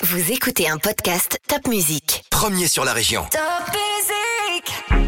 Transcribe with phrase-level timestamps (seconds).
[0.00, 2.24] Vous écoutez un podcast Top Music.
[2.30, 3.24] Premier sur la région.
[3.32, 5.00] Top Music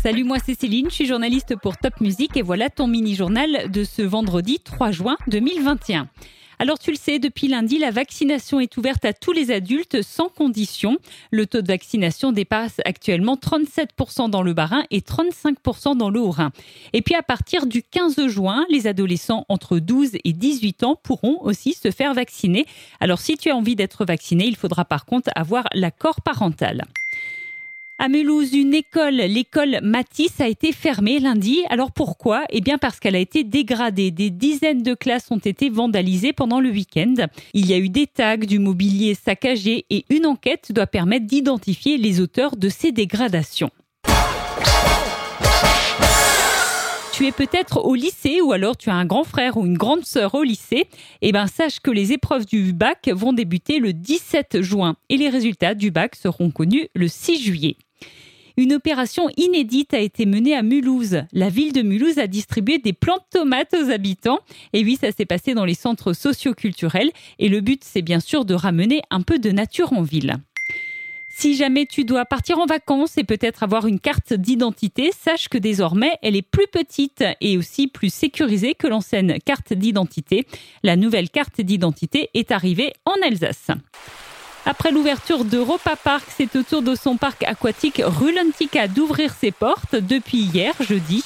[0.00, 3.82] Salut, moi c'est Céline, je suis journaliste pour Top Music et voilà ton mini-journal de
[3.82, 6.06] ce vendredi 3 juin 2021.
[6.62, 10.28] Alors tu le sais, depuis lundi, la vaccination est ouverte à tous les adultes sans
[10.28, 10.98] condition.
[11.30, 16.50] Le taux de vaccination dépasse actuellement 37% dans le Bas-Rhin et 35% dans le Haut-Rhin.
[16.92, 21.38] Et puis à partir du 15 juin, les adolescents entre 12 et 18 ans pourront
[21.40, 22.66] aussi se faire vacciner.
[23.00, 26.84] Alors si tu as envie d'être vacciné, il faudra par contre avoir l'accord parental.
[28.02, 31.60] À Mulhouse, une école, l'école Matisse, a été fermée lundi.
[31.68, 32.44] Alors pourquoi?
[32.48, 34.10] Eh bien parce qu'elle a été dégradée.
[34.10, 37.12] Des dizaines de classes ont été vandalisées pendant le week-end.
[37.52, 41.98] Il y a eu des tags, du mobilier saccagé et une enquête doit permettre d'identifier
[41.98, 43.70] les auteurs de ces dégradations.
[47.20, 50.06] Tu es peut-être au lycée ou alors tu as un grand frère ou une grande
[50.06, 50.86] sœur au lycée,
[51.20, 55.28] eh ben sache que les épreuves du bac vont débuter le 17 juin et les
[55.28, 57.76] résultats du bac seront connus le 6 juillet.
[58.56, 61.24] Une opération inédite a été menée à Mulhouse.
[61.34, 64.38] La ville de Mulhouse a distribué des plants de tomates aux habitants.
[64.72, 67.10] Et oui, ça s'est passé dans les centres socioculturels.
[67.38, 70.38] Et le but, c'est bien sûr de ramener un peu de nature en ville.
[71.32, 75.58] Si jamais tu dois partir en vacances et peut-être avoir une carte d'identité, sache que
[75.58, 80.44] désormais elle est plus petite et aussi plus sécurisée que l'ancienne carte d'identité.
[80.82, 83.68] La nouvelle carte d'identité est arrivée en Alsace.
[84.66, 89.96] Après l'ouverture d'Europa Park, c'est au tour de son parc aquatique Rulantica d'ouvrir ses portes
[89.96, 91.24] depuis hier, jeudi.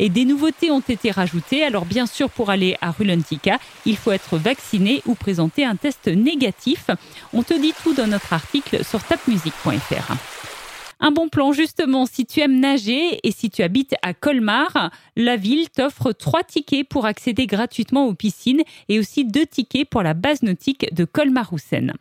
[0.00, 1.62] Et des nouveautés ont été rajoutées.
[1.62, 6.08] Alors bien sûr, pour aller à Rulantica, il faut être vacciné ou présenter un test
[6.08, 6.86] négatif.
[7.32, 10.12] On te dit tout dans notre article sur tapmusique.fr.
[10.98, 15.36] Un bon plan justement si tu aimes nager et si tu habites à Colmar, la
[15.36, 20.14] ville t'offre trois tickets pour accéder gratuitement aux piscines et aussi deux tickets pour la
[20.14, 21.92] base nautique de Colmar-Houssen.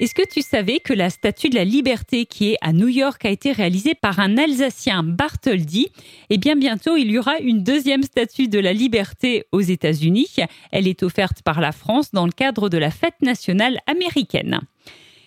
[0.00, 3.24] Est-ce que tu savais que la statue de la liberté qui est à New York
[3.24, 5.88] a été réalisée par un Alsacien Bartholdi?
[6.30, 10.28] Eh bien bientôt, il y aura une deuxième statue de la liberté aux États-Unis.
[10.70, 14.60] Elle est offerte par la France dans le cadre de la fête nationale américaine.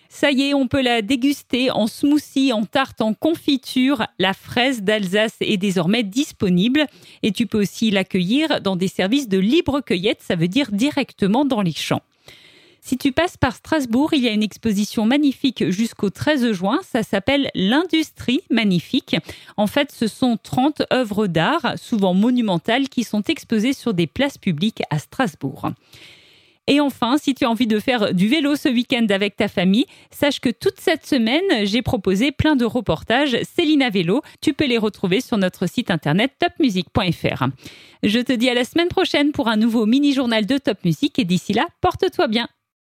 [0.08, 4.08] Ça y est, on peut la déguster en smoothie, en tarte, en confiture.
[4.20, 6.86] La fraise d'Alsace est désormais disponible
[7.24, 11.44] et tu peux aussi l'accueillir dans des services de libre cueillette, ça veut dire directement
[11.44, 12.04] dans les champs.
[12.84, 16.80] Si tu passes par Strasbourg, il y a une exposition magnifique jusqu'au 13 juin.
[16.82, 19.16] Ça s'appelle L'Industrie Magnifique.
[19.56, 24.40] En fait, ce sont 30 œuvres d'art, souvent monumentales, qui sont exposées sur des places
[24.40, 25.70] publiques à Strasbourg.
[26.68, 29.86] Et enfin, si tu as envie de faire du vélo ce week-end avec ta famille,
[30.10, 34.22] sache que toute cette semaine, j'ai proposé plein de reportages Célina Vélo.
[34.42, 37.46] Tu peux les retrouver sur notre site internet topmusic.fr.
[38.04, 41.26] Je te dis à la semaine prochaine pour un nouveau mini-journal de Top Music et
[41.26, 42.48] d'ici là, porte-toi bien.